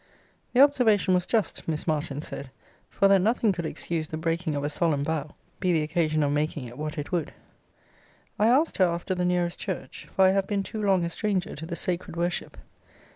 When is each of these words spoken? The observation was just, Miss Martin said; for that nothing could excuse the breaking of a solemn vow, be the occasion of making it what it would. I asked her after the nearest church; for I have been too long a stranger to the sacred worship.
The 0.53 0.61
observation 0.61 1.13
was 1.13 1.27
just, 1.27 1.67
Miss 1.67 1.85
Martin 1.85 2.23
said; 2.23 2.49
for 2.89 3.07
that 3.07 3.21
nothing 3.21 3.51
could 3.51 3.67
excuse 3.67 4.07
the 4.07 4.17
breaking 4.17 4.55
of 4.55 4.63
a 4.63 4.69
solemn 4.69 5.03
vow, 5.03 5.35
be 5.59 5.73
the 5.73 5.83
occasion 5.83 6.23
of 6.23 6.31
making 6.31 6.65
it 6.65 6.75
what 6.75 6.97
it 6.97 7.11
would. 7.11 7.33
I 8.39 8.47
asked 8.47 8.77
her 8.77 8.85
after 8.85 9.13
the 9.13 9.25
nearest 9.25 9.59
church; 9.59 10.07
for 10.11 10.25
I 10.25 10.29
have 10.31 10.47
been 10.47 10.63
too 10.63 10.81
long 10.81 11.05
a 11.05 11.09
stranger 11.11 11.55
to 11.55 11.67
the 11.67 11.75
sacred 11.75 12.15
worship. 12.17 12.57